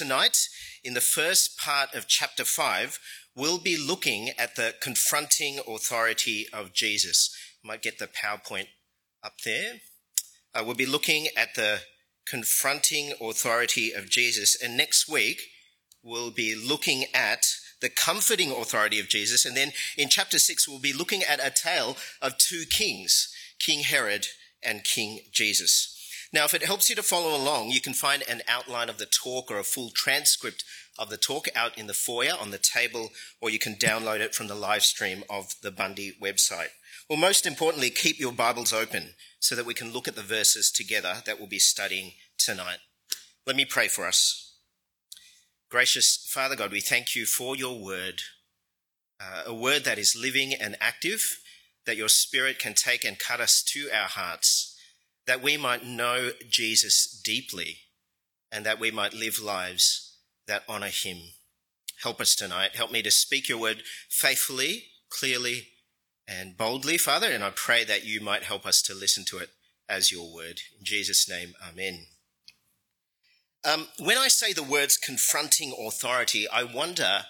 [0.00, 0.48] tonight,
[0.82, 2.98] in the first part of chapter 5,
[3.36, 7.30] we'll be looking at the confronting authority of Jesus.
[7.62, 8.68] Might get the PowerPoint
[9.22, 9.74] up there.
[10.54, 11.80] Uh, we'll be looking at the
[12.26, 14.56] confronting authority of Jesus.
[14.62, 15.42] And next week,
[16.02, 17.44] we'll be looking at
[17.82, 19.44] the comforting authority of Jesus.
[19.44, 23.80] And then in chapter 6, we'll be looking at a tale of two kings, King
[23.80, 24.28] Herod
[24.62, 25.99] and King Jesus.
[26.32, 29.06] Now, if it helps you to follow along, you can find an outline of the
[29.06, 30.64] talk or a full transcript
[30.98, 34.34] of the talk out in the foyer on the table, or you can download it
[34.34, 36.68] from the live stream of the Bundy website.
[37.08, 40.70] Well, most importantly, keep your Bibles open so that we can look at the verses
[40.70, 42.78] together that we'll be studying tonight.
[43.46, 44.54] Let me pray for us.
[45.70, 48.22] Gracious Father God, we thank you for your word,
[49.20, 51.40] uh, a word that is living and active,
[51.86, 54.69] that your Spirit can take and cut us to our hearts,
[55.30, 57.76] that we might know Jesus deeply
[58.50, 61.18] and that we might live lives that honour him.
[62.02, 62.74] Help us tonight.
[62.74, 65.68] Help me to speak your word faithfully, clearly,
[66.26, 69.50] and boldly, Father, and I pray that you might help us to listen to it
[69.88, 70.62] as your word.
[70.76, 72.06] In Jesus' name, amen.
[73.64, 77.20] Um, when I say the words confronting authority, I wonder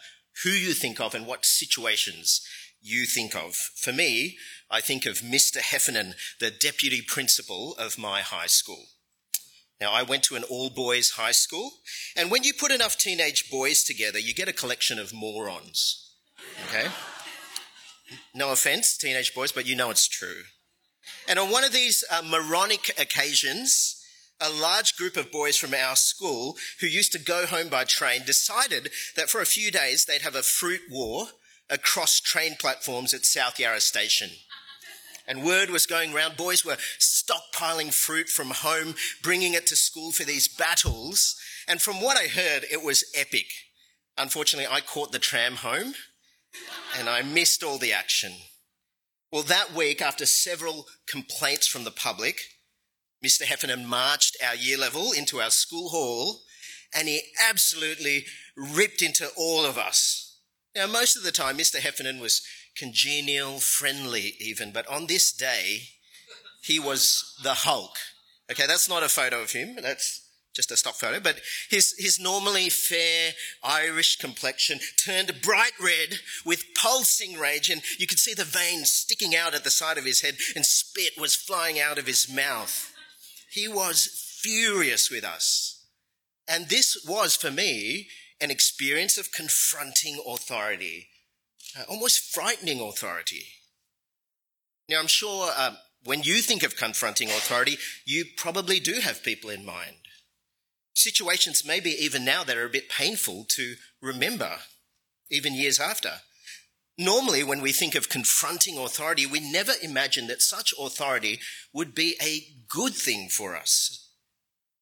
[0.42, 2.40] who you think of and what situations
[2.80, 3.54] you think of.
[3.54, 4.36] For me,
[4.70, 5.58] I think of Mr.
[5.58, 8.86] Heffernan, the deputy principal of my high school.
[9.80, 11.72] Now, I went to an all boys high school,
[12.14, 16.12] and when you put enough teenage boys together, you get a collection of morons.
[16.68, 16.88] Okay?
[18.34, 20.42] No offense, teenage boys, but you know it's true.
[21.28, 23.96] And on one of these uh, moronic occasions,
[24.40, 28.22] a large group of boys from our school who used to go home by train
[28.24, 31.26] decided that for a few days they'd have a fruit war
[31.70, 34.30] across train platforms at South Yarra Station.
[35.26, 40.10] And word was going round, boys were stockpiling fruit from home, bringing it to school
[40.10, 41.36] for these battles.
[41.68, 43.46] And from what I heard, it was epic.
[44.18, 45.94] Unfortunately, I caught the tram home
[46.98, 48.32] and I missed all the action.
[49.30, 52.40] Well, that week, after several complaints from the public,
[53.24, 53.42] Mr.
[53.42, 56.40] Heffernan marched our year level into our school hall
[56.92, 58.24] and he absolutely
[58.56, 60.29] ripped into all of us.
[60.74, 61.76] Now, most of the time, Mr.
[61.76, 62.42] Heffernan was
[62.76, 65.82] congenial, friendly even, but on this day,
[66.62, 67.96] he was the Hulk.
[68.50, 72.18] Okay, that's not a photo of him, that's just a stock photo, but his, his
[72.18, 73.32] normally fair
[73.62, 79.34] Irish complexion turned bright red with pulsing rage, and you could see the veins sticking
[79.34, 82.92] out at the side of his head, and spit was flying out of his mouth.
[83.50, 84.06] He was
[84.40, 85.84] furious with us.
[86.48, 88.08] And this was, for me,
[88.40, 91.08] an experience of confronting authority,
[91.78, 93.46] uh, almost frightening authority.
[94.88, 95.74] Now, I'm sure uh,
[96.04, 99.96] when you think of confronting authority, you probably do have people in mind.
[100.94, 104.56] Situations, maybe even now, that are a bit painful to remember,
[105.30, 106.10] even years after.
[106.98, 111.40] Normally, when we think of confronting authority, we never imagine that such authority
[111.72, 114.08] would be a good thing for us.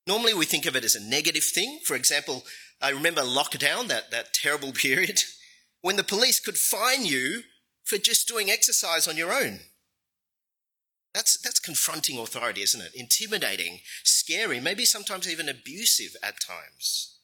[0.07, 1.81] Normally, we think of it as a negative thing.
[1.85, 2.45] For example,
[2.81, 5.21] I remember lockdown, that, that terrible period,
[5.81, 7.43] when the police could fine you
[7.85, 9.61] for just doing exercise on your own.
[11.15, 12.93] That's, that's confronting authority, isn't it?
[12.95, 17.17] Intimidating, scary, maybe sometimes even abusive at times.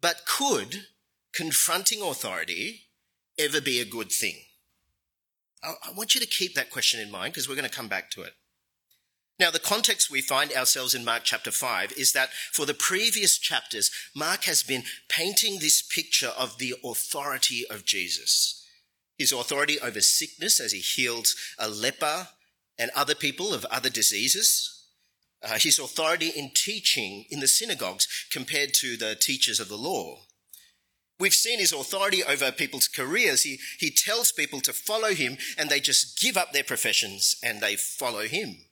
[0.00, 0.86] But could
[1.32, 2.88] confronting authority
[3.38, 4.36] ever be a good thing?
[5.62, 7.88] I, I want you to keep that question in mind because we're going to come
[7.88, 8.34] back to it.
[9.42, 13.36] Now, the context we find ourselves in Mark chapter 5 is that for the previous
[13.36, 18.64] chapters, Mark has been painting this picture of the authority of Jesus.
[19.18, 22.28] His authority over sickness as he heals a leper
[22.78, 24.84] and other people of other diseases.
[25.42, 30.20] Uh, his authority in teaching in the synagogues compared to the teachers of the law.
[31.18, 33.42] We've seen his authority over people's careers.
[33.42, 37.60] He, he tells people to follow him and they just give up their professions and
[37.60, 38.66] they follow him.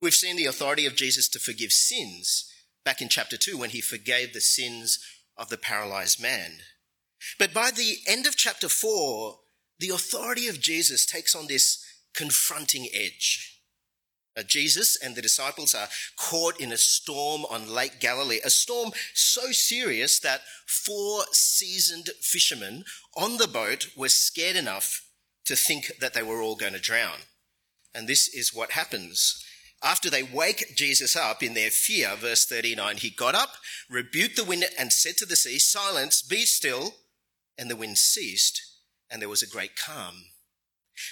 [0.00, 2.52] We've seen the authority of Jesus to forgive sins
[2.84, 4.98] back in chapter 2 when he forgave the sins
[5.36, 6.58] of the paralyzed man.
[7.38, 9.38] But by the end of chapter 4,
[9.78, 11.84] the authority of Jesus takes on this
[12.14, 13.60] confronting edge.
[14.36, 18.90] Uh, Jesus and the disciples are caught in a storm on Lake Galilee, a storm
[19.14, 22.84] so serious that four seasoned fishermen
[23.16, 25.02] on the boat were scared enough
[25.46, 27.20] to think that they were all going to drown.
[27.94, 29.42] And this is what happens.
[29.82, 33.50] After they wake Jesus up in their fear, verse 39, he got up,
[33.90, 36.94] rebuked the wind, and said to the sea, Silence, be still.
[37.58, 38.60] And the wind ceased,
[39.10, 40.24] and there was a great calm.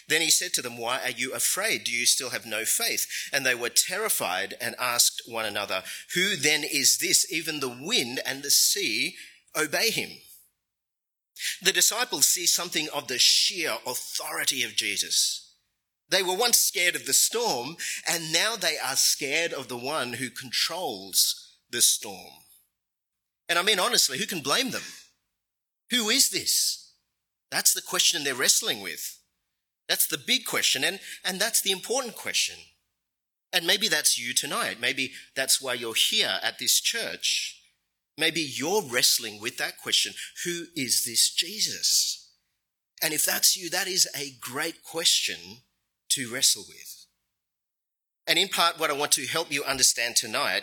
[0.08, 1.84] Then he said to them, Why are you afraid?
[1.84, 3.06] Do you still have no faith?
[3.32, 5.82] And they were terrified and asked one another,
[6.14, 7.30] Who then is this?
[7.32, 9.16] Even the wind and the sea
[9.56, 10.10] obey him.
[11.62, 15.43] The disciples see something of the sheer authority of Jesus.
[16.14, 17.76] They were once scared of the storm,
[18.06, 22.44] and now they are scared of the one who controls the storm.
[23.48, 24.84] And I mean, honestly, who can blame them?
[25.90, 26.92] Who is this?
[27.50, 29.18] That's the question they're wrestling with.
[29.88, 32.60] That's the big question, and, and that's the important question.
[33.52, 34.76] And maybe that's you tonight.
[34.80, 37.60] Maybe that's why you're here at this church.
[38.16, 40.12] Maybe you're wrestling with that question
[40.44, 42.30] Who is this Jesus?
[43.02, 45.62] And if that's you, that is a great question
[46.10, 47.06] to wrestle with.
[48.26, 50.62] And in part, what I want to help you understand tonight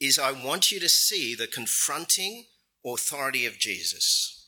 [0.00, 2.44] is I want you to see the confronting
[2.84, 4.46] authority of Jesus.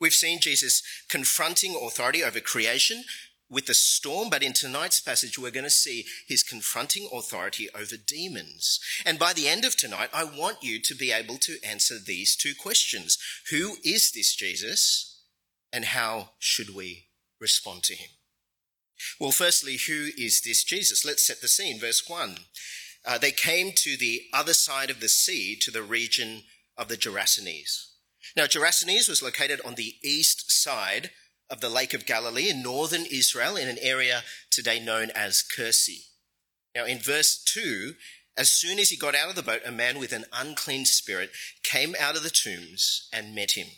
[0.00, 3.04] We've seen Jesus confronting authority over creation,
[3.50, 7.96] with the storm, but in tonight's passage, we're going to see his confronting authority over
[7.96, 8.80] demons.
[9.04, 12.36] And by the end of tonight, I want you to be able to answer these
[12.36, 13.18] two questions
[13.50, 15.22] Who is this Jesus,
[15.72, 17.06] and how should we
[17.40, 18.10] respond to him?
[19.20, 21.04] Well, firstly, who is this Jesus?
[21.04, 21.78] Let's set the scene.
[21.78, 22.36] Verse 1.
[23.06, 26.44] Uh, they came to the other side of the sea, to the region
[26.76, 27.90] of the Gerasenes.
[28.36, 31.10] Now, Gerasenes was located on the east side
[31.50, 36.06] of the Lake of Galilee in northern Israel in an area today known as Kursi.
[36.74, 37.94] Now, in verse 2,
[38.36, 41.30] as soon as he got out of the boat, a man with an unclean spirit
[41.62, 43.68] came out of the tombs and met him.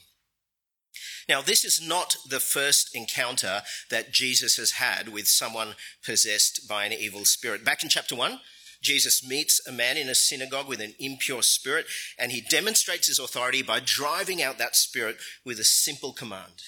[1.29, 5.75] Now, this is not the first encounter that Jesus has had with someone
[6.05, 7.65] possessed by an evil spirit.
[7.65, 8.41] Back in chapter 1,
[8.81, 11.87] Jesus meets a man in a synagogue with an impure spirit,
[12.19, 16.63] and he demonstrates his authority by driving out that spirit with a simple command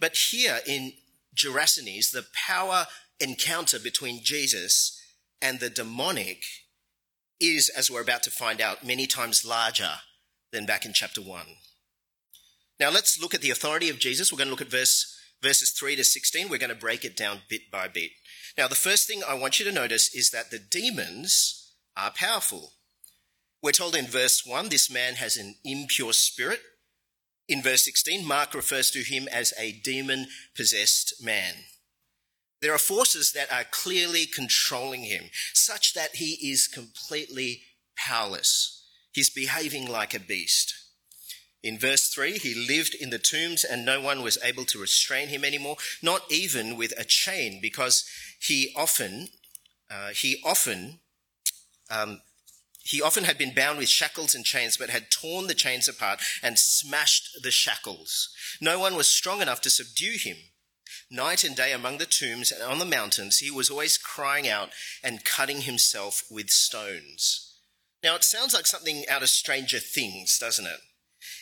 [0.00, 0.92] but here in
[1.34, 2.86] Gerasenes, the power
[3.20, 5.00] encounter between Jesus
[5.40, 6.42] and the demonic
[7.40, 10.00] is, as we're about to find out, many times larger
[10.52, 11.46] than back in chapter 1.
[12.78, 14.30] Now let's look at the authority of Jesus.
[14.30, 16.48] We're going to look at verse, verses 3 to 16.
[16.48, 18.10] We're going to break it down bit by bit.
[18.58, 22.72] Now, the first thing I want you to notice is that the demons are powerful.
[23.62, 26.60] We're told in verse 1 this man has an impure spirit.
[27.48, 31.54] In verse 16, Mark refers to him as a demon possessed man.
[32.60, 37.62] There are forces that are clearly controlling him, such that he is completely
[37.96, 38.84] powerless.
[39.12, 40.74] He's behaving like a beast.
[41.66, 45.26] In verse 3, he lived in the tombs and no one was able to restrain
[45.26, 48.08] him anymore, not even with a chain, because
[48.38, 49.30] he often,
[49.90, 51.00] uh, he often
[51.90, 52.20] um,
[52.84, 56.20] he often had been bound with shackles and chains, but had torn the chains apart
[56.40, 58.28] and smashed the shackles.
[58.60, 60.36] No one was strong enough to subdue him.
[61.10, 64.70] Night and day among the tombs and on the mountains, he was always crying out
[65.02, 67.58] and cutting himself with stones.
[68.04, 70.78] Now, it sounds like something out of Stranger Things, doesn't it?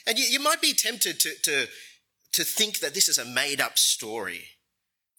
[0.06, 1.66] And you, you might be tempted to, to,
[2.32, 4.48] to think that this is a made up story.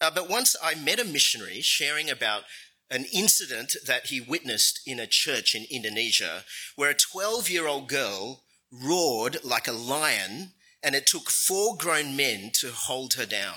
[0.00, 2.44] Uh, but once I met a missionary sharing about
[2.90, 6.44] an incident that he witnessed in a church in Indonesia
[6.76, 10.52] where a 12 year old girl roared like a lion
[10.82, 13.56] and it took four grown men to hold her down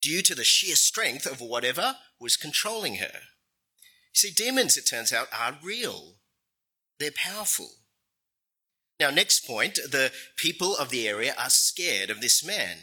[0.00, 3.20] due to the sheer strength of whatever was controlling her.
[4.12, 6.14] See, demons, it turns out, are real.
[6.98, 7.70] They're powerful.
[9.00, 12.76] Now, next point, the people of the area are scared of this man.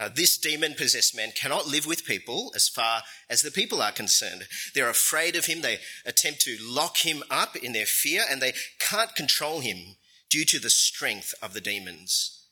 [0.00, 3.92] Uh, this demon possessed man cannot live with people as far as the people are
[3.92, 4.44] concerned.
[4.74, 5.60] They're afraid of him.
[5.60, 9.96] They attempt to lock him up in their fear and they can't control him
[10.30, 12.46] due to the strength of the demons.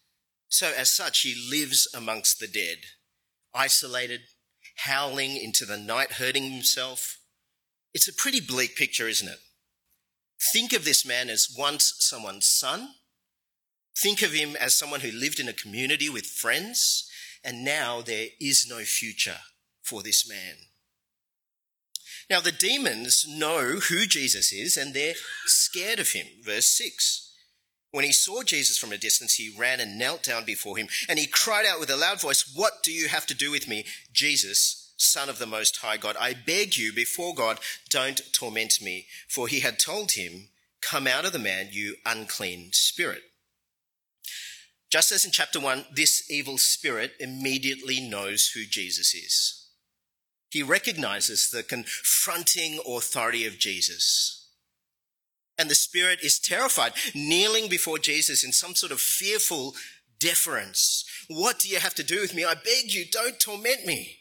[0.48, 2.78] So, as such, he lives amongst the dead,
[3.54, 4.20] isolated,
[4.76, 7.18] howling into the night, hurting himself.
[7.94, 9.38] It's a pretty bleak picture, isn't it?
[10.52, 12.94] Think of this man as once someone's son.
[13.96, 17.08] Think of him as someone who lived in a community with friends
[17.44, 19.38] and now there is no future
[19.82, 20.56] for this man.
[22.28, 25.14] Now, the demons know who Jesus is and they're
[25.46, 26.26] scared of him.
[26.44, 27.26] Verse 6.
[27.92, 31.18] When he saw Jesus from a distance, he ran and knelt down before him, and
[31.18, 33.84] he cried out with a loud voice, What do you have to do with me,
[34.12, 36.16] Jesus, Son of the Most High God?
[36.20, 39.06] I beg you, before God, don't torment me.
[39.28, 40.48] For he had told him,
[40.80, 43.22] Come out of the man, you unclean spirit.
[44.90, 49.68] Just as in chapter 1, this evil spirit immediately knows who Jesus is.
[50.50, 54.48] He recognizes the confronting authority of Jesus.
[55.56, 59.74] And the spirit is terrified, kneeling before Jesus in some sort of fearful
[60.18, 61.04] deference.
[61.28, 62.44] What do you have to do with me?
[62.44, 64.19] I beg you, don't torment me.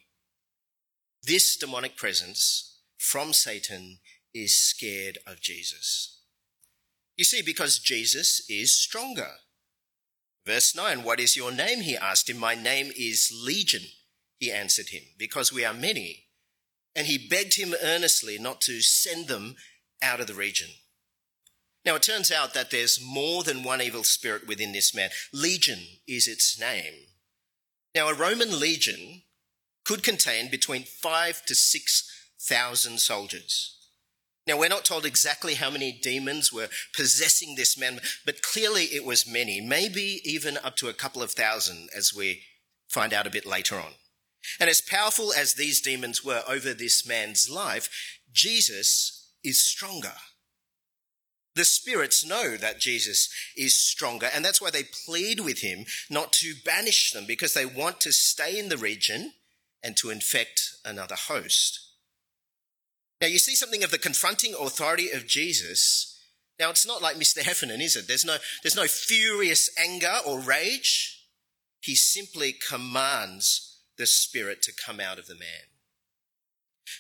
[1.24, 4.00] This demonic presence from Satan
[4.34, 6.22] is scared of Jesus.
[7.18, 9.32] You see, because Jesus is stronger.
[10.46, 11.82] Verse 9, What is your name?
[11.82, 12.38] He asked him.
[12.38, 13.84] My name is Legion,
[14.40, 16.28] he answered him, because we are many.
[16.96, 19.56] And he begged him earnestly not to send them
[20.02, 20.70] out of the region.
[21.86, 25.10] Now, it turns out that there's more than one evil spirit within this man.
[25.34, 26.94] Legion is its name.
[27.96, 29.24] Now, a Roman legion
[29.90, 32.08] could contain between five to six
[32.40, 33.76] thousand soldiers.
[34.46, 39.04] Now, we're not told exactly how many demons were possessing this man, but clearly it
[39.04, 42.44] was many, maybe even up to a couple of thousand, as we
[42.88, 43.94] find out a bit later on.
[44.60, 47.90] And as powerful as these demons were over this man's life,
[48.32, 50.14] Jesus is stronger.
[51.56, 53.28] The spirits know that Jesus
[53.58, 57.66] is stronger, and that's why they plead with him not to banish them because they
[57.66, 59.34] want to stay in the region
[59.84, 61.80] and to infect another host.
[63.22, 66.18] Now, you see something of the confronting authority of Jesus.
[66.60, 67.42] Now, it's not like Mr.
[67.42, 68.08] Heffernan, is it?
[68.08, 71.26] There's no, there's no furious anger or rage.
[71.82, 75.70] He simply commands the spirit to come out of the man.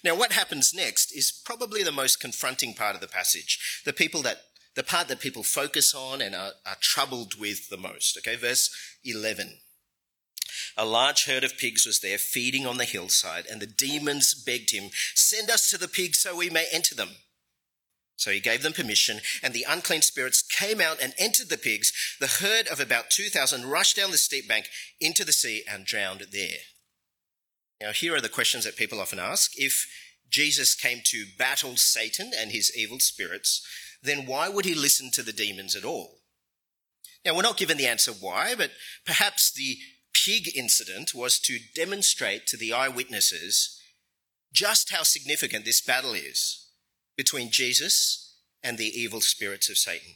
[0.04, 3.82] Now, what happens next is probably the most confronting part of the passage.
[3.86, 4.38] The people that,
[4.76, 8.18] the part that people focus on and are, are troubled with the most.
[8.18, 8.70] Okay, verse
[9.04, 9.58] 11.
[10.82, 14.72] A large herd of pigs was there feeding on the hillside, and the demons begged
[14.72, 17.10] him, Send us to the pigs so we may enter them.
[18.16, 21.92] So he gave them permission, and the unclean spirits came out and entered the pigs.
[22.22, 24.70] The herd of about 2,000 rushed down the steep bank
[25.02, 26.60] into the sea and drowned there.
[27.82, 29.52] Now, here are the questions that people often ask.
[29.58, 29.86] If
[30.30, 33.68] Jesus came to battle Satan and his evil spirits,
[34.02, 36.20] then why would he listen to the demons at all?
[37.26, 38.72] Now, we're not given the answer why, but
[39.06, 39.78] perhaps the
[40.26, 43.80] pig incident was to demonstrate to the eyewitnesses
[44.54, 46.68] just how significant this battle is
[47.16, 50.14] between Jesus and the evil spirits of Satan.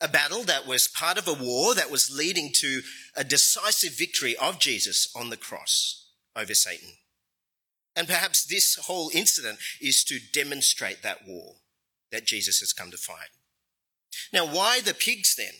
[0.00, 2.82] A battle that was part of a war that was leading to
[3.16, 6.90] a decisive victory of Jesus on the cross over Satan.
[7.96, 11.54] And perhaps this whole incident is to demonstrate that war
[12.12, 13.30] that Jesus has come to fight.
[14.32, 15.54] Now, why the pigs then?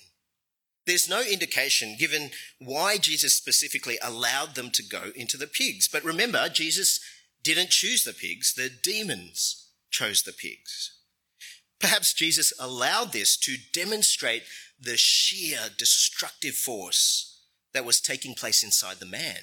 [0.86, 5.88] There's no indication given why Jesus specifically allowed them to go into the pigs.
[5.88, 7.00] But remember, Jesus
[7.42, 10.92] didn't choose the pigs, the demons chose the pigs.
[11.80, 14.44] Perhaps Jesus allowed this to demonstrate
[14.80, 17.40] the sheer destructive force
[17.74, 19.38] that was taking place inside the man.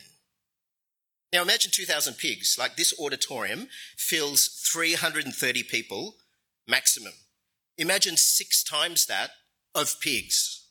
[1.32, 6.16] Now imagine 2,000 pigs, like this auditorium fills 330 people
[6.68, 7.14] maximum.
[7.78, 9.32] Imagine six times that
[9.74, 10.63] of pigs.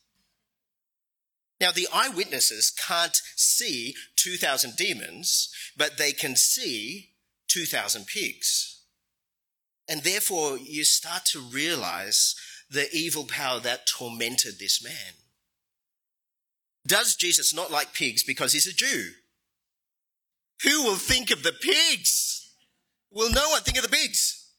[1.63, 7.11] Now, the eyewitnesses can't see 2,000 demons, but they can see
[7.47, 8.81] 2,000 pigs.
[9.87, 12.35] And therefore, you start to realize
[12.69, 15.13] the evil power that tormented this man.
[16.85, 19.11] Does Jesus not like pigs because he's a Jew?
[20.63, 22.51] Who will think of the pigs?
[23.09, 24.49] Will no one think of the pigs?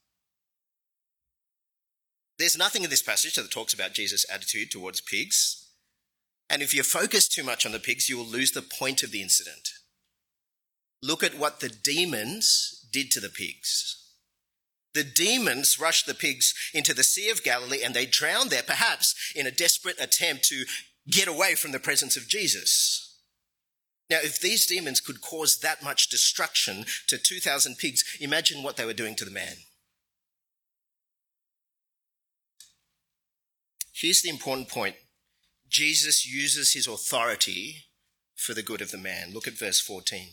[2.39, 5.64] There's nothing in this passage that talks about Jesus' attitude towards pigs.
[6.49, 9.11] And if you focus too much on the pigs, you will lose the point of
[9.11, 9.71] the incident.
[11.03, 14.01] Look at what the demons did to the pigs.
[14.95, 19.15] The demons rushed the pigs into the Sea of Galilee and they drowned there, perhaps
[19.35, 20.65] in a desperate attempt to
[21.11, 23.19] get away from the presence of Jesus.
[24.09, 28.85] Now, if these demons could cause that much destruction to 2,000 pigs, imagine what they
[28.85, 29.57] were doing to the man.
[33.93, 34.97] Here's the important point
[35.75, 37.87] Jesus uses his authority
[38.37, 39.33] for the good of the man.
[39.33, 40.29] Look at verse 14.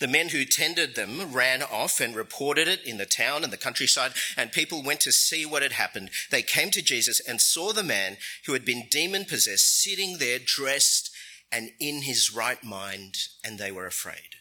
[0.00, 3.56] The men who tended them ran off and reported it in the town and the
[3.56, 6.10] countryside, and people went to see what had happened.
[6.32, 10.40] They came to Jesus and saw the man who had been demon possessed sitting there
[10.44, 11.12] dressed
[11.52, 14.34] and in his right mind, and they were afraid.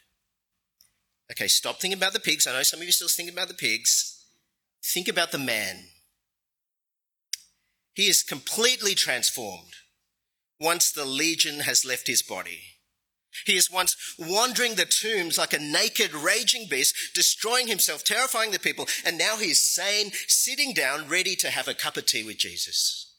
[1.32, 2.48] Okay, stop thinking about the pigs.
[2.48, 4.26] I know some of you still thinking about the pigs.
[4.84, 5.84] Think about the man.
[8.02, 9.76] He is completely transformed
[10.60, 12.62] once the legion has left his body.
[13.46, 18.58] He is once wandering the tombs like a naked, raging beast, destroying himself, terrifying the
[18.58, 22.24] people, and now he is sane, sitting down, ready to have a cup of tea
[22.24, 23.14] with Jesus.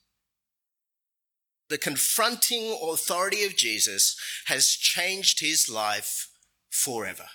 [1.68, 6.26] The confronting authority of Jesus has changed his life
[6.70, 7.26] forever.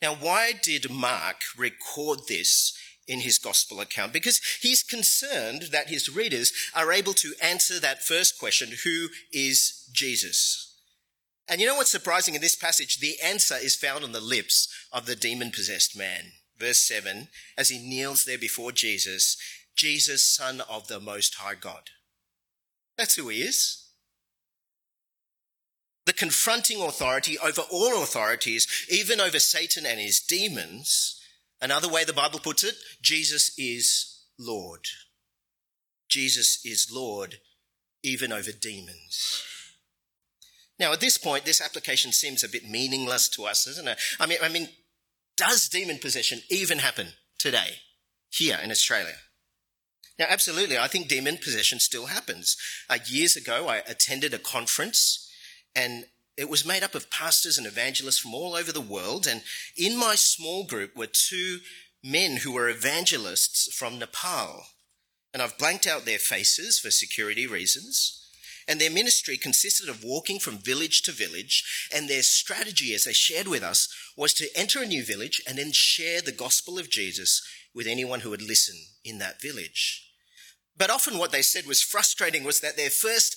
[0.00, 2.72] Now, why did Mark record this
[3.06, 8.02] in his gospel account because he's concerned that his readers are able to answer that
[8.02, 10.74] first question who is Jesus?
[11.48, 12.98] And you know what's surprising in this passage?
[12.98, 16.32] The answer is found on the lips of the demon possessed man.
[16.58, 19.36] Verse 7 as he kneels there before Jesus,
[19.76, 21.90] Jesus, Son of the Most High God.
[22.96, 23.86] That's who he is
[26.06, 31.15] the confronting authority over all authorities, even over Satan and his demons.
[31.60, 34.86] Another way the Bible puts it, Jesus is Lord.
[36.08, 37.36] Jesus is Lord
[38.02, 39.42] even over demons.
[40.78, 43.98] Now, at this point, this application seems a bit meaningless to us, doesn't it?
[44.20, 44.68] I mean, I mean,
[45.36, 47.08] does demon possession even happen
[47.38, 47.80] today
[48.30, 49.16] here in Australia?
[50.18, 52.56] Now, absolutely, I think demon possession still happens.
[52.88, 55.30] Uh, years ago, I attended a conference
[55.74, 56.06] and
[56.36, 59.26] it was made up of pastors and evangelists from all over the world.
[59.26, 59.42] And
[59.76, 61.60] in my small group were two
[62.04, 64.66] men who were evangelists from Nepal.
[65.32, 68.22] And I've blanked out their faces for security reasons.
[68.68, 71.88] And their ministry consisted of walking from village to village.
[71.94, 75.56] And their strategy, as they shared with us, was to enter a new village and
[75.56, 77.42] then share the gospel of Jesus
[77.74, 80.05] with anyone who would listen in that village.
[80.78, 83.36] But often what they said was frustrating was that their first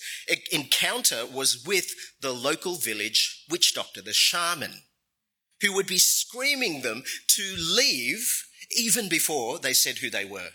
[0.51, 1.87] encounter was with
[2.21, 4.83] the local village witch doctor, the shaman,
[5.61, 8.43] who would be screaming them to leave
[8.77, 10.49] even before they said who they were,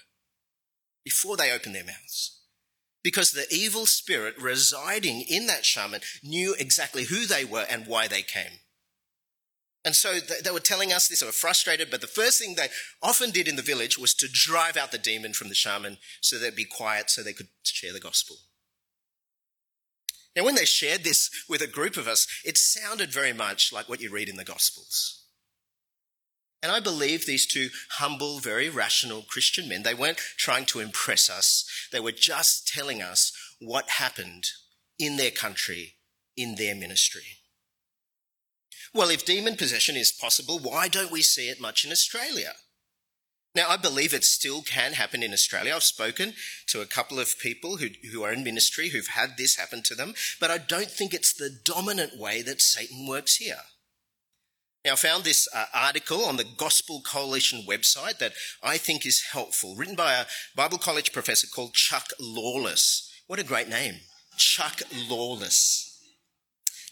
[1.04, 2.40] before they opened their mouths.
[3.02, 8.08] Because the evil spirit residing in that shaman knew exactly who they were and why
[8.08, 8.60] they came.
[9.84, 12.68] And so they were telling us this, they were frustrated, but the first thing they
[13.02, 16.38] often did in the village was to drive out the demon from the shaman so
[16.38, 18.36] they'd be quiet so they could share the gospel.
[20.36, 23.88] Now, when they shared this with a group of us, it sounded very much like
[23.88, 25.20] what you read in the Gospels.
[26.60, 31.28] And I believe these two humble, very rational Christian men, they weren't trying to impress
[31.28, 31.64] us.
[31.92, 34.44] They were just telling us what happened
[34.98, 35.96] in their country,
[36.36, 37.43] in their ministry.
[38.94, 42.52] Well, if demon possession is possible, why don't we see it much in Australia?
[43.52, 45.74] Now, I believe it still can happen in Australia.
[45.74, 46.34] I've spoken
[46.68, 49.96] to a couple of people who, who are in ministry who've had this happen to
[49.96, 53.62] them, but I don't think it's the dominant way that Satan works here.
[54.84, 59.28] Now, I found this uh, article on the Gospel Coalition website that I think is
[59.32, 63.10] helpful, written by a Bible college professor called Chuck Lawless.
[63.26, 63.94] What a great name.
[64.36, 65.93] Chuck Lawless.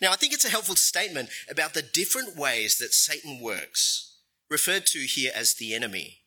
[0.02, 4.16] Now, I think it's a helpful statement about the different ways that Satan works,
[4.50, 6.22] referred to here as the enemy.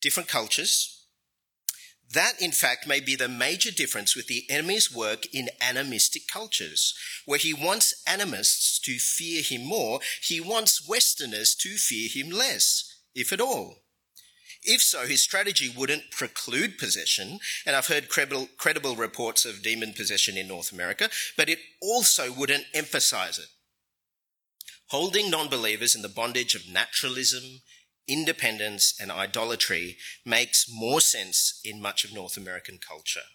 [0.00, 1.04] Different cultures.
[2.14, 6.94] That, in fact, may be the major difference with the enemy's work in animistic cultures,
[7.26, 12.96] where he wants animists to fear him more, he wants Westerners to fear him less,
[13.14, 13.82] if at all.
[14.64, 19.92] If so, his strategy wouldn't preclude possession, and I've heard credible, credible reports of demon
[19.92, 23.48] possession in North America, but it also wouldn't emphasize it.
[24.88, 27.62] Holding non believers in the bondage of naturalism,
[28.06, 33.26] independence, and idolatry makes more sense in much of North American culture.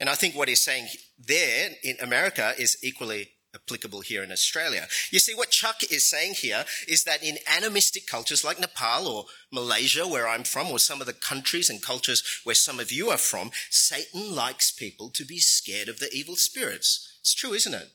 [0.00, 4.86] And I think what he's saying there in America is equally applicable here in Australia.
[5.10, 9.24] You see, what Chuck is saying here is that in animistic cultures like Nepal or
[9.52, 13.10] Malaysia, where I'm from, or some of the countries and cultures where some of you
[13.10, 17.18] are from, Satan likes people to be scared of the evil spirits.
[17.20, 17.90] It's true, isn't it?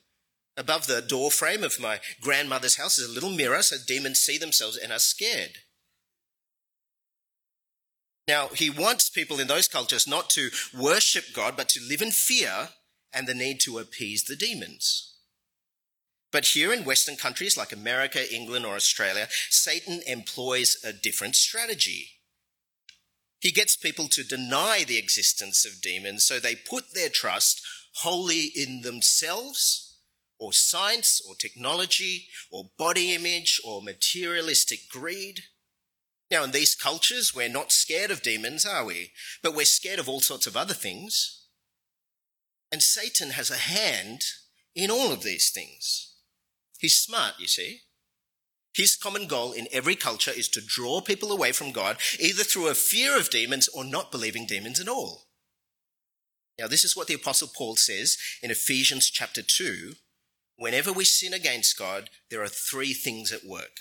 [0.58, 4.38] Above the door frame of my grandmother's house is a little mirror so demons see
[4.38, 5.58] themselves and are scared.
[8.28, 12.12] Now, he wants people in those cultures not to worship God, but to live in
[12.12, 12.70] fear
[13.14, 15.15] and the need to appease the demons.
[16.36, 22.10] But here in Western countries like America, England, or Australia, Satan employs a different strategy.
[23.40, 27.66] He gets people to deny the existence of demons, so they put their trust
[28.02, 29.98] wholly in themselves,
[30.38, 35.44] or science, or technology, or body image, or materialistic greed.
[36.30, 39.14] Now, in these cultures, we're not scared of demons, are we?
[39.42, 41.46] But we're scared of all sorts of other things.
[42.74, 44.24] And Satan has a hand
[44.76, 46.12] in all of these things.
[46.80, 47.82] He's smart, you see.
[48.74, 52.68] His common goal in every culture is to draw people away from God, either through
[52.68, 55.28] a fear of demons or not believing demons at all.
[56.60, 59.94] Now, this is what the Apostle Paul says in Ephesians chapter 2.
[60.58, 63.80] Whenever we sin against God, there are three things at work.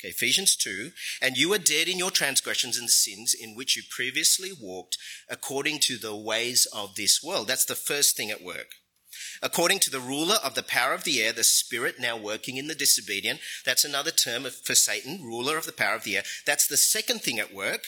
[0.00, 3.82] Okay, Ephesians 2, and you are dead in your transgressions and sins in which you
[3.90, 4.96] previously walked
[5.28, 7.48] according to the ways of this world.
[7.48, 8.68] That's the first thing at work.
[9.42, 12.66] According to the ruler of the power of the air, the spirit now working in
[12.66, 13.40] the disobedient.
[13.64, 16.24] That's another term for Satan, ruler of the power of the air.
[16.44, 17.84] That's the second thing at work.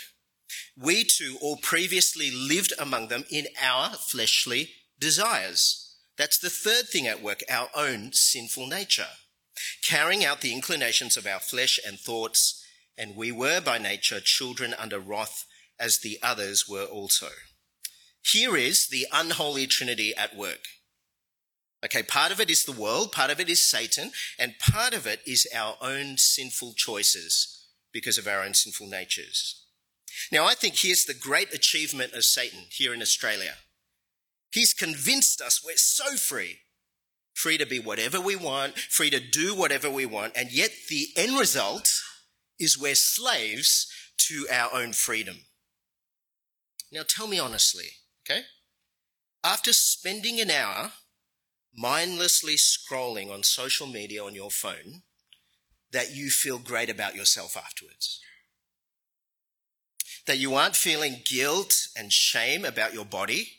[0.76, 5.96] We too all previously lived among them in our fleshly desires.
[6.16, 9.08] That's the third thing at work, our own sinful nature.
[9.82, 12.64] Carrying out the inclinations of our flesh and thoughts,
[12.96, 15.46] and we were by nature children under wrath
[15.78, 17.28] as the others were also.
[18.24, 20.64] Here is the unholy trinity at work.
[21.84, 25.06] Okay, part of it is the world, part of it is Satan, and part of
[25.06, 29.64] it is our own sinful choices because of our own sinful natures.
[30.30, 33.54] Now, I think here's the great achievement of Satan here in Australia.
[34.52, 36.58] He's convinced us we're so free,
[37.34, 41.08] free to be whatever we want, free to do whatever we want, and yet the
[41.16, 41.90] end result
[42.60, 45.38] is we're slaves to our own freedom.
[46.92, 47.88] Now, tell me honestly,
[48.24, 48.42] okay?
[49.42, 50.92] After spending an hour
[51.74, 55.02] mindlessly scrolling on social media on your phone,
[55.92, 58.20] that you feel great about yourself afterwards.
[60.26, 63.58] That you aren't feeling guilt and shame about your body.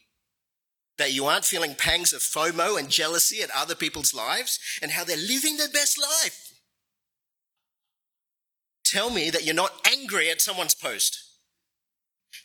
[0.98, 5.04] That you aren't feeling pangs of FOMO and jealousy at other people's lives and how
[5.04, 6.54] they're living their best life.
[8.86, 11.23] Tell me that you're not angry at someone's post.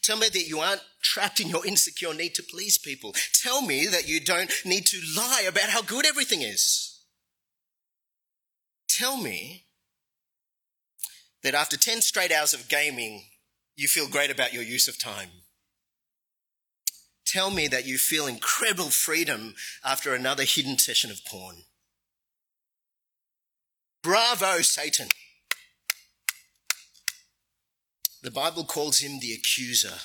[0.03, 3.15] Tell me that you aren't trapped in your insecure need to please people.
[3.43, 7.01] Tell me that you don't need to lie about how good everything is.
[8.89, 9.65] Tell me
[11.43, 13.25] that after 10 straight hours of gaming,
[13.77, 15.29] you feel great about your use of time.
[17.25, 21.57] Tell me that you feel incredible freedom after another hidden session of porn.
[24.03, 25.09] Bravo, Satan.
[28.23, 29.99] The Bible calls him the accuser,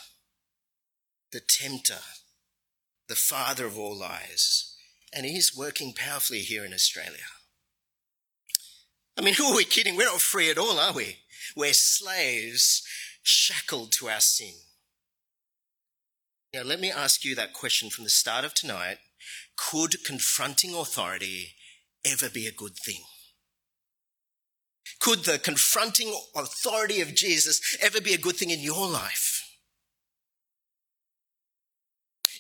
[1.32, 2.00] the tempter,
[3.08, 4.76] the father of all lies.
[5.12, 7.26] And he's working powerfully here in Australia.
[9.18, 9.96] I mean, who are we kidding?
[9.96, 11.18] We're not free at all, are we?
[11.56, 12.84] We're slaves
[13.22, 14.54] shackled to our sin.
[16.54, 18.98] Now, let me ask you that question from the start of tonight.
[19.56, 21.54] Could confronting authority
[22.06, 23.02] ever be a good thing?
[25.00, 29.34] Could the confronting authority of Jesus ever be a good thing in your life?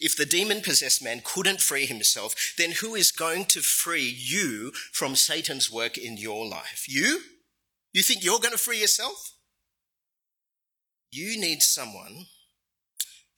[0.01, 4.71] If the demon possessed man couldn't free himself, then who is going to free you
[4.91, 6.85] from Satan's work in your life?
[6.89, 7.21] You?
[7.93, 9.33] You think you're going to free yourself?
[11.11, 12.25] You need someone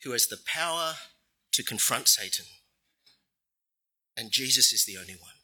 [0.04, 0.94] who has the power
[1.52, 2.46] to confront Satan.
[4.18, 5.35] And Jesus is the only one.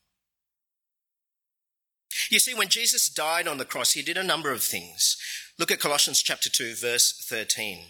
[2.32, 5.18] You see, when Jesus died on the cross, he did a number of things.
[5.60, 7.82] Look at Colossians chapter 2, verse 13.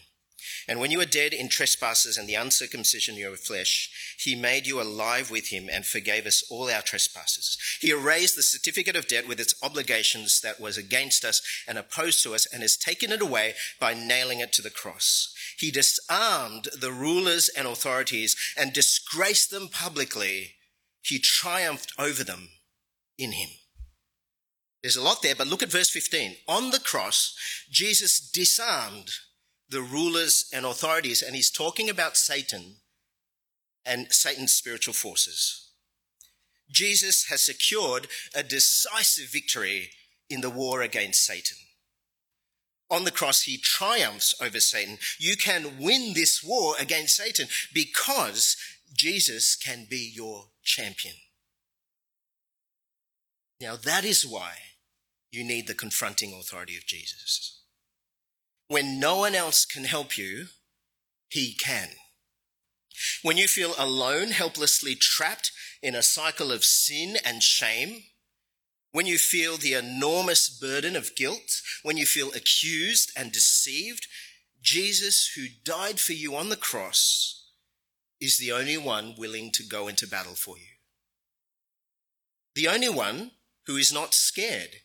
[0.67, 4.65] And when you were dead in trespasses and the uncircumcision of your flesh, he made
[4.65, 7.55] you alive with him and forgave us all our trespasses.
[7.81, 12.23] He erased the certificate of debt with its obligations that was against us and opposed
[12.23, 15.35] to us and has taken it away by nailing it to the cross.
[15.59, 20.55] He disarmed the rulers and authorities and disgraced them publicly.
[21.03, 22.49] He triumphed over them
[23.19, 23.49] in him.
[24.81, 26.37] There's a lot there, but look at verse 15.
[26.47, 27.35] On the cross,
[27.69, 29.11] Jesus disarmed
[29.69, 32.77] the rulers and authorities, and he's talking about Satan
[33.85, 35.69] and Satan's spiritual forces.
[36.69, 39.89] Jesus has secured a decisive victory
[40.29, 41.57] in the war against Satan.
[42.89, 44.97] On the cross, he triumphs over Satan.
[45.17, 48.57] You can win this war against Satan because
[48.93, 51.15] Jesus can be your champion.
[53.61, 54.55] Now, that is why
[55.31, 57.61] you need the confronting authority of Jesus.
[58.67, 60.47] When no one else can help you,
[61.29, 61.89] he can.
[63.21, 68.03] When you feel alone, helplessly trapped in a cycle of sin and shame,
[68.91, 74.07] when you feel the enormous burden of guilt, when you feel accused and deceived,
[74.61, 77.49] Jesus, who died for you on the cross,
[78.19, 80.65] is the only one willing to go into battle for you.
[82.53, 83.31] The only one
[83.65, 84.75] who is not scared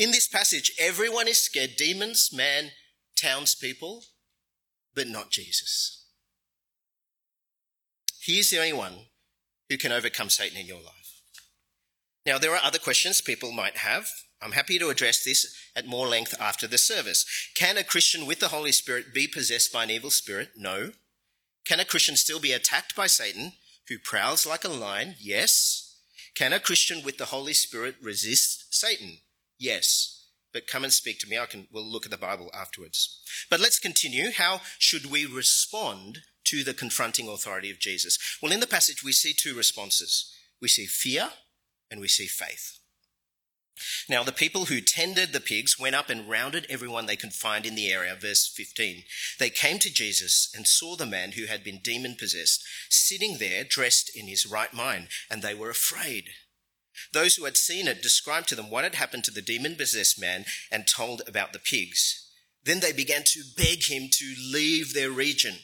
[0.00, 2.70] in this passage, everyone is scared demons, man,
[3.20, 4.04] townspeople,
[4.94, 6.06] but not Jesus.
[8.18, 8.94] He is the only one
[9.68, 11.20] who can overcome Satan in your life.
[12.24, 14.08] Now, there are other questions people might have.
[14.40, 17.26] I'm happy to address this at more length after the service.
[17.54, 20.52] Can a Christian with the Holy Spirit be possessed by an evil spirit?
[20.56, 20.92] No.
[21.66, 23.52] Can a Christian still be attacked by Satan,
[23.88, 25.16] who prowls like a lion?
[25.20, 25.98] Yes.
[26.34, 29.18] Can a Christian with the Holy Spirit resist Satan?
[29.60, 31.38] Yes, but come and speak to me.
[31.38, 33.20] I can, we'll look at the Bible afterwards.
[33.50, 34.32] But let's continue.
[34.32, 38.18] How should we respond to the confronting authority of Jesus?
[38.42, 40.34] Well, in the passage, we see two responses.
[40.62, 41.28] We see fear
[41.90, 42.78] and we see faith.
[44.08, 47.64] Now, the people who tended the pigs went up and rounded everyone they could find
[47.64, 48.16] in the area.
[48.18, 49.04] Verse 15.
[49.38, 53.64] They came to Jesus and saw the man who had been demon possessed sitting there
[53.64, 56.30] dressed in his right mind, and they were afraid.
[57.12, 60.20] Those who had seen it described to them what had happened to the demon possessed
[60.20, 62.28] man and told about the pigs.
[62.64, 65.56] Then they began to beg him to leave their region.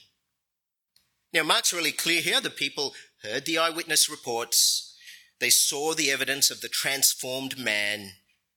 [1.32, 2.40] Now, Mark's really clear here.
[2.40, 4.94] The people heard the eyewitness reports,
[5.38, 8.12] they saw the evidence of the transformed man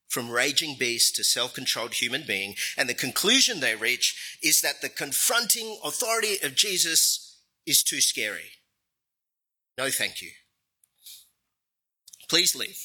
[0.08, 2.56] from raging beast to self controlled human being.
[2.78, 8.52] And the conclusion they reach is that the confronting authority of Jesus is too scary.
[9.78, 10.32] No, thank you.
[12.30, 12.80] Please leave.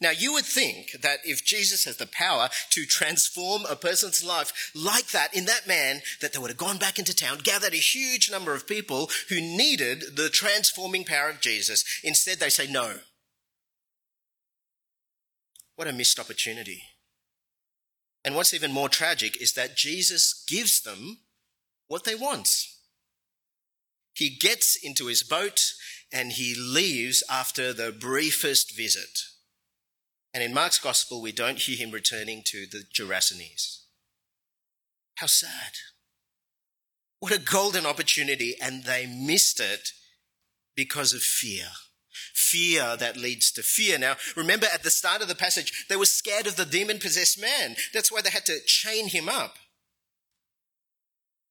[0.00, 4.72] Now, you would think that if Jesus has the power to transform a person's life
[4.74, 7.76] like that in that man, that they would have gone back into town, gathered a
[7.76, 11.84] huge number of people who needed the transforming power of Jesus.
[12.02, 12.96] Instead, they say no.
[15.76, 16.82] What a missed opportunity.
[18.24, 21.18] And what's even more tragic is that Jesus gives them
[21.86, 22.48] what they want.
[24.14, 25.60] He gets into his boat
[26.14, 29.24] and he leaves after the briefest visit.
[30.32, 33.80] And in Mark's gospel, we don't hear him returning to the Gerasenes.
[35.16, 35.72] How sad.
[37.18, 39.90] What a golden opportunity, and they missed it
[40.76, 41.66] because of fear.
[42.32, 43.98] Fear that leads to fear.
[43.98, 47.40] Now, remember at the start of the passage, they were scared of the demon possessed
[47.40, 47.74] man.
[47.92, 49.56] That's why they had to chain him up.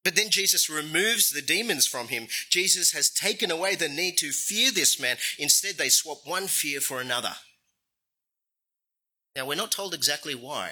[0.04, 2.28] But then Jesus removes the demons from him.
[2.50, 5.16] Jesus has taken away the need to fear this man.
[5.38, 7.34] Instead, they swap one fear for another.
[9.34, 10.70] Now, we're not told exactly why.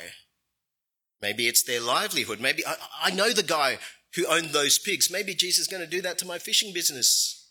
[1.23, 2.41] Maybe it's their livelihood.
[2.41, 3.79] Maybe I, I know the guy
[4.15, 5.11] who owned those pigs.
[5.11, 7.51] Maybe Jesus is going to do that to my fishing business.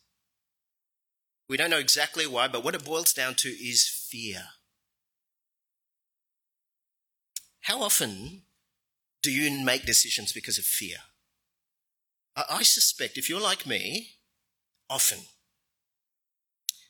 [1.49, 4.43] We don't know exactly why, but what it boils down to is fear.
[7.61, 8.43] How often
[9.23, 10.97] do you make decisions because of fear?
[12.35, 14.15] I suspect if you're like me,
[14.89, 15.19] often.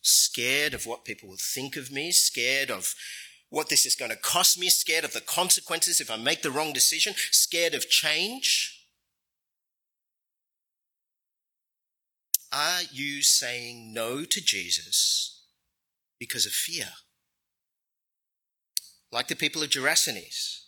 [0.02, 2.96] Scared of what people will think of me, scared of
[3.50, 6.52] what this is going to cost me, scared of the consequences if I make the
[6.52, 8.88] wrong decision, scared of change?
[12.52, 15.44] Are you saying no to Jesus
[16.20, 16.88] because of fear?
[19.12, 20.62] Like the people of Gerasenes.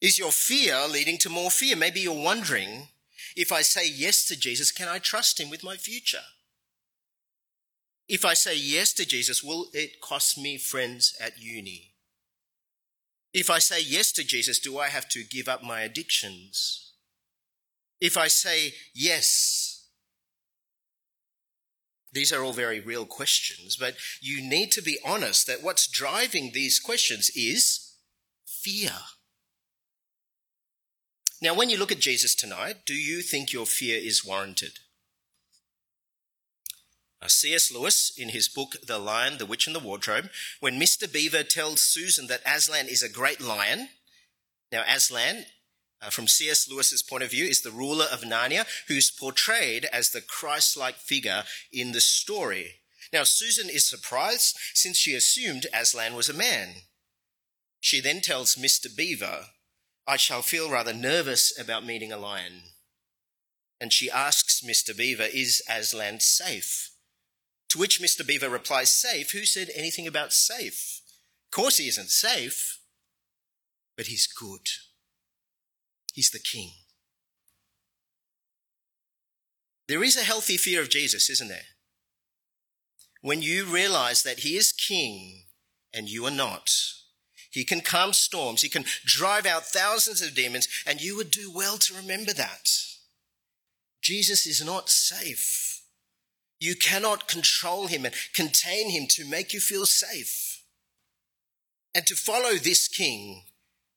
[0.00, 1.76] Is your fear leading to more fear?
[1.76, 2.88] Maybe you're wondering
[3.36, 6.24] if I say yes to Jesus, can I trust him with my future?
[8.08, 11.92] If I say yes to Jesus, will it cost me friends at uni?
[13.34, 16.92] If I say yes to Jesus, do I have to give up my addictions?
[18.00, 19.88] If I say yes,
[22.12, 26.52] these are all very real questions, but you need to be honest that what's driving
[26.52, 27.96] these questions is
[28.46, 28.92] fear.
[31.40, 34.80] Now, when you look at Jesus tonight, do you think your fear is warranted?
[37.22, 37.72] Uh, C.S.
[37.72, 41.10] Lewis, in his book The Lion, the Witch, and the Wardrobe, when Mr.
[41.12, 43.88] Beaver tells Susan that Aslan is a great lion,
[44.72, 45.46] now Aslan,
[46.00, 46.68] uh, from C.S.
[46.68, 50.96] Lewis's point of view, is the ruler of Narnia, who's portrayed as the Christ like
[50.96, 52.80] figure in the story.
[53.12, 56.82] Now, Susan is surprised since she assumed Aslan was a man.
[57.80, 58.94] She then tells Mr.
[58.94, 59.46] Beaver,
[60.08, 62.62] I shall feel rather nervous about meeting a lion.
[63.78, 64.96] And she asks Mr.
[64.96, 66.90] Beaver, Is Aslan safe?
[67.68, 68.26] To which Mr.
[68.26, 69.32] Beaver replies, Safe?
[69.32, 71.02] Who said anything about safe?
[71.46, 72.80] Of course he isn't safe,
[73.98, 74.66] but he's good.
[76.14, 76.70] He's the king.
[79.88, 81.76] There is a healthy fear of Jesus, isn't there?
[83.20, 85.44] When you realize that he is king
[85.92, 86.70] and you are not,
[87.50, 91.50] he can calm storms, he can drive out thousands of demons, and you would do
[91.50, 92.70] well to remember that.
[94.02, 95.82] Jesus is not safe.
[96.60, 100.62] You cannot control him and contain him to make you feel safe.
[101.94, 103.44] And to follow this king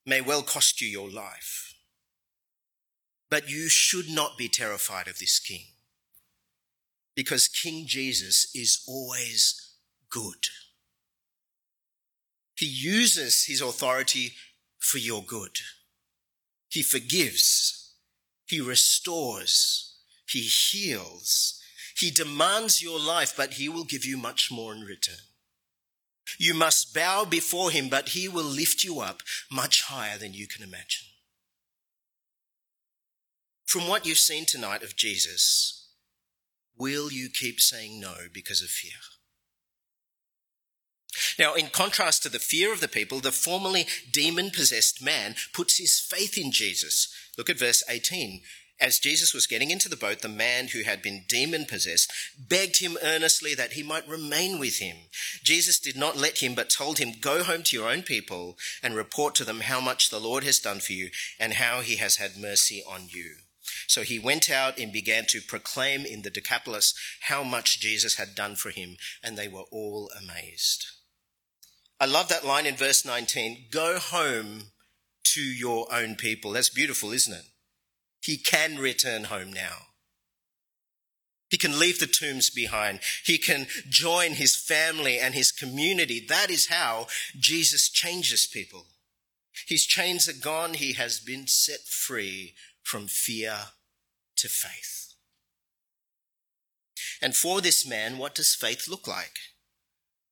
[0.06, 1.74] may well cost you your life.
[3.30, 5.66] But you should not be terrified of this king
[7.16, 9.76] because King Jesus is always
[10.10, 10.48] good.
[12.62, 14.34] He uses his authority
[14.78, 15.58] for your good.
[16.69, 17.95] He forgives.
[18.45, 19.95] He restores.
[20.30, 21.60] He heals.
[21.97, 25.26] He demands your life, but he will give you much more in return.
[26.38, 30.47] You must bow before him, but he will lift you up much higher than you
[30.47, 31.08] can imagine.
[33.65, 35.89] From what you've seen tonight of Jesus,
[36.78, 39.00] will you keep saying no because of fear?
[41.38, 45.78] Now, in contrast to the fear of the people, the formerly demon possessed man puts
[45.78, 47.13] his faith in Jesus.
[47.38, 48.41] Look at verse 18.
[48.82, 52.80] As Jesus was getting into the boat, the man who had been demon possessed begged
[52.80, 54.97] him earnestly that he might remain with him.
[55.43, 58.95] Jesus did not let him, but told him, Go home to your own people and
[58.95, 62.15] report to them how much the Lord has done for you and how he has
[62.15, 63.36] had mercy on you.
[63.86, 66.95] So he went out and began to proclaim in the Decapolis
[67.28, 70.88] how much Jesus had done for him, and they were all amazed.
[72.02, 74.72] I love that line in verse 19 Go home
[75.24, 76.52] to your own people.
[76.52, 77.46] That's beautiful, isn't it?
[78.22, 79.86] He can return home now.
[81.50, 83.02] He can leave the tombs behind.
[83.24, 86.26] He can join his family and his community.
[86.28, 87.06] That is how
[87.38, 88.86] Jesus changes people.
[89.68, 90.74] His chains are gone.
[90.74, 93.58] He has been set free from fear
[94.38, 95.14] to faith.
[97.22, 99.38] And for this man, what does faith look like?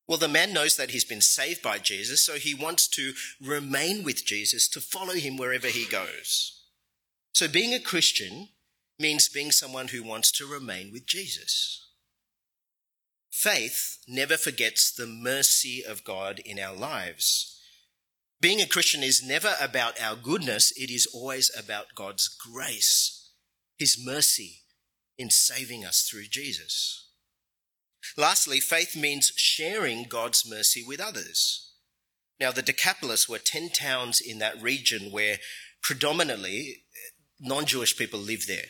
[0.10, 4.04] Well, the man knows that he's been saved by Jesus, so he wants to remain
[4.04, 6.64] with Jesus, to follow him wherever he goes.
[7.32, 8.50] So being a Christian
[8.98, 11.92] means being someone who wants to remain with Jesus.
[13.30, 17.62] Faith never forgets the mercy of God in our lives.
[18.42, 23.30] Being a Christian is never about our goodness, it is always about God's grace,
[23.78, 24.62] His mercy
[25.20, 27.09] in saving us through Jesus.
[28.18, 31.72] Lastly, faith means sharing God's mercy with others.
[32.40, 35.38] Now, the Decapolis were 10 towns in that region where
[35.82, 37.10] predominantly eh,
[37.40, 38.66] non Jewish people live there.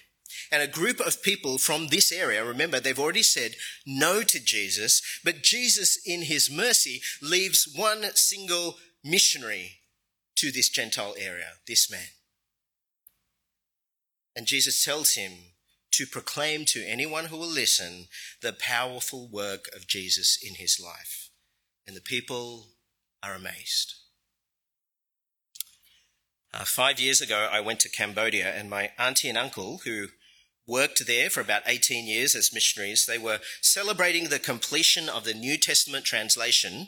[0.51, 5.01] And a group of people from this area, remember, they've already said no to Jesus,
[5.23, 9.79] but Jesus, in his mercy, leaves one single missionary
[10.35, 12.07] to this Gentile area, this man.
[14.35, 15.31] And Jesus tells him
[15.99, 18.07] to proclaim to anyone who will listen
[18.41, 21.29] the powerful work of Jesus in his life.
[21.85, 22.67] And the people
[23.21, 23.95] are amazed.
[26.53, 30.07] Uh, five years ago, I went to Cambodia, and my auntie and uncle, who
[30.65, 35.33] worked there for about 18 years as missionaries, they were celebrating the completion of the
[35.33, 36.87] New Testament translation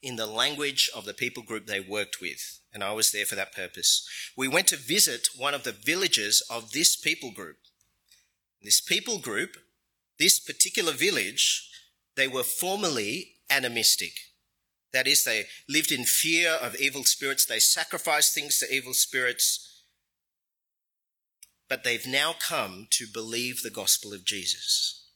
[0.00, 3.34] in the language of the people group they worked with, and I was there for
[3.34, 4.08] that purpose.
[4.36, 7.56] We went to visit one of the villages of this people group.
[8.62, 9.56] This people group,
[10.18, 11.70] this particular village,
[12.16, 14.12] they were formerly animistic.
[14.92, 19.82] That is, they lived in fear of evil spirits, they sacrificed things to evil spirits,
[21.68, 25.10] but they've now come to believe the gospel of Jesus.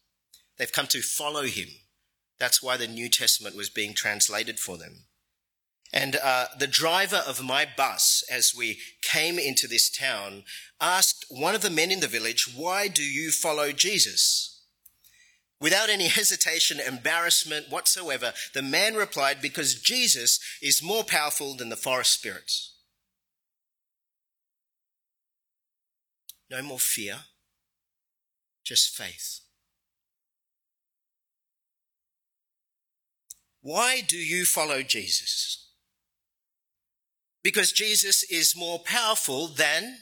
[0.58, 1.68] They've come to follow him.
[2.38, 5.04] That's why the New Testament was being translated for them.
[5.92, 10.44] And uh, the driver of my bus, as we came into this town,
[10.80, 14.62] asked one of the men in the village, Why do you follow Jesus?
[15.60, 21.76] Without any hesitation, embarrassment whatsoever, the man replied, Because Jesus is more powerful than the
[21.76, 22.76] forest spirits.
[26.48, 27.16] No more fear,
[28.64, 29.40] just faith.
[33.62, 35.69] Why do you follow Jesus?
[37.42, 39.98] Because Jesus is more powerful than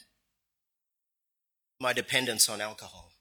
[1.80, 3.12] my dependence on alcohol.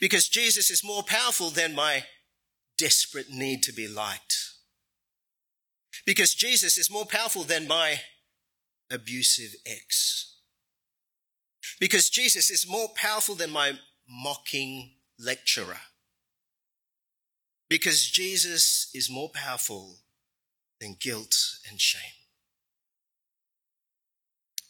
[0.00, 2.04] Because Jesus is more powerful than my
[2.78, 4.36] desperate need to be liked.
[6.04, 8.00] Because Jesus is more powerful than my
[8.90, 10.34] abusive ex.
[11.80, 13.72] Because Jesus is more powerful than my
[14.08, 15.80] mocking lecturer.
[17.68, 19.96] Because Jesus is more powerful
[20.80, 21.34] than guilt
[21.68, 22.25] and shame.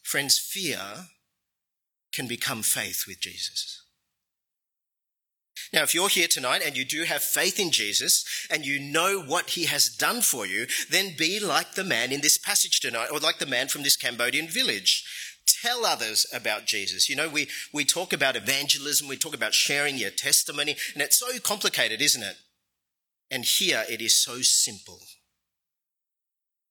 [0.07, 1.09] Friends, fear
[2.13, 3.83] can become faith with Jesus.
[5.73, 9.21] Now, if you're here tonight and you do have faith in Jesus and you know
[9.21, 13.09] what he has done for you, then be like the man in this passage tonight
[13.11, 15.05] or like the man from this Cambodian village.
[15.45, 17.09] Tell others about Jesus.
[17.09, 21.19] You know, we, we talk about evangelism, we talk about sharing your testimony, and it's
[21.19, 22.37] so complicated, isn't it?
[23.29, 25.01] And here it is so simple.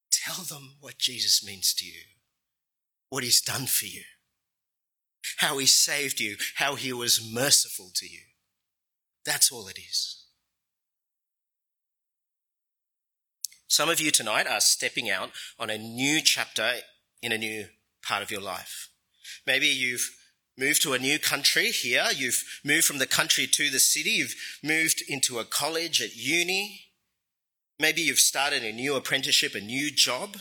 [0.09, 1.99] Tell them what Jesus means to you,
[3.09, 4.03] what he's done for you,
[5.37, 8.21] how he saved you, how he was merciful to you.
[9.25, 10.23] That's all it is.
[13.67, 16.75] Some of you tonight are stepping out on a new chapter
[17.21, 17.65] in a new
[18.03, 18.89] part of your life.
[19.45, 20.11] Maybe you've
[20.57, 22.05] moved to a new country here.
[22.15, 24.11] You've moved from the country to the city.
[24.11, 26.81] You've moved into a college at uni.
[27.79, 30.37] Maybe you've started a new apprenticeship, a new job.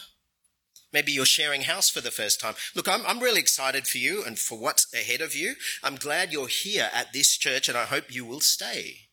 [0.95, 2.55] Maybe you're sharing house for the first time.
[2.74, 5.57] Look, I'm, I'm really excited for you and for what's ahead of you.
[5.82, 9.09] I'm glad you're here at this church and I hope you will stay.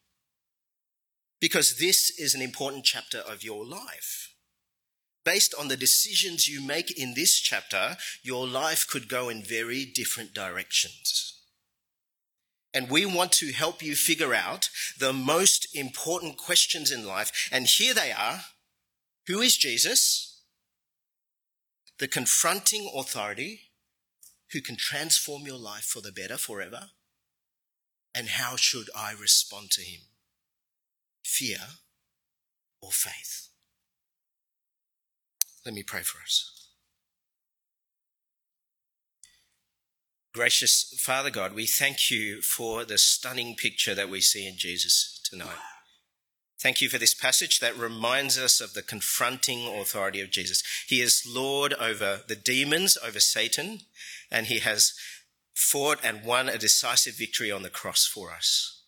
[1.41, 4.33] because this is an important chapter of your life.
[5.25, 9.83] Based on the decisions you make in this chapter, your life could go in very
[9.83, 11.39] different directions.
[12.73, 17.49] And we want to help you figure out the most important questions in life.
[17.51, 18.41] And here they are.
[19.27, 20.30] Who is Jesus?
[22.01, 23.69] The confronting authority
[24.51, 26.89] who can transform your life for the better forever.
[28.15, 30.01] And how should I respond to him?
[31.23, 31.59] Fear
[32.81, 33.49] or faith?
[35.63, 36.69] Let me pray for us.
[40.33, 45.21] Gracious Father God, we thank you for the stunning picture that we see in Jesus
[45.23, 45.70] tonight.
[46.61, 50.61] Thank you for this passage that reminds us of the confronting authority of Jesus.
[50.87, 53.79] He is Lord over the demons, over Satan,
[54.29, 54.93] and he has
[55.55, 58.83] fought and won a decisive victory on the cross for us.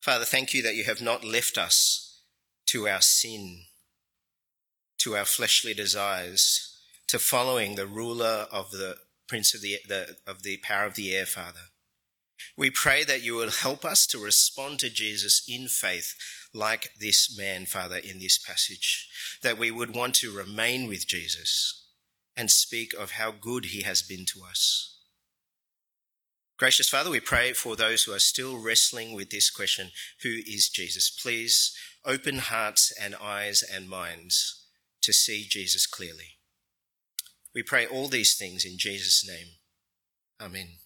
[0.00, 2.20] Father, thank you that you have not left us
[2.66, 3.60] to our sin,
[4.98, 8.96] to our fleshly desires, to following the ruler of the
[9.28, 11.67] Prince of the, the, of the power of the air, Father.
[12.56, 16.14] We pray that you will help us to respond to Jesus in faith,
[16.54, 19.08] like this man, Father, in this passage.
[19.42, 21.86] That we would want to remain with Jesus
[22.36, 24.98] and speak of how good he has been to us.
[26.58, 29.90] Gracious Father, we pray for those who are still wrestling with this question
[30.22, 31.08] who is Jesus?
[31.08, 31.72] Please
[32.04, 34.64] open hearts and eyes and minds
[35.02, 36.38] to see Jesus clearly.
[37.54, 39.48] We pray all these things in Jesus' name.
[40.40, 40.78] Amen.